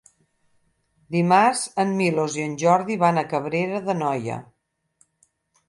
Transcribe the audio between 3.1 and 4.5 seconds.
a Cabrera d'Anoia.